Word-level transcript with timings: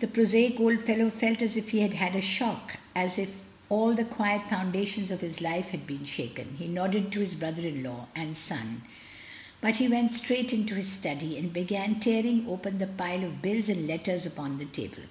The 0.00 0.06
prosaic 0.06 0.60
old 0.60 0.82
fellow 0.82 1.08
felt 1.08 1.40
as 1.40 1.56
if 1.56 1.70
he 1.70 1.80
had 1.80 1.94
had 1.94 2.14
a 2.14 2.20
shock, 2.20 2.76
as 2.94 3.16
if 3.18 3.40
all 3.70 3.94
the 3.94 4.04
quiet 4.04 4.46
foundations 4.46 5.10
of 5.10 5.22
his 5.22 5.40
life 5.40 5.70
had 5.70 5.86
been 5.86 6.04
shaken. 6.04 6.56
He 6.58 6.68
nodded 6.68 7.10
to 7.12 7.20
his 7.20 7.34
brother 7.34 7.62
in 7.66 7.82
law, 7.82 8.08
and 8.14 8.36
son, 8.36 8.82
but 9.62 9.78
he 9.78 9.88
went 9.88 10.12
straight 10.12 10.52
into 10.52 10.74
his 10.74 10.92
study, 10.92 11.38
and 11.38 11.54
began 11.54 11.98
tearing 12.00 12.46
open 12.46 12.76
the 12.76 12.86
pile 12.86 13.24
of 13.24 13.40
bills 13.40 13.70
and 13.70 13.86
letters 13.86 14.26
upon 14.26 14.58
the 14.58 14.66
table. 14.66 15.04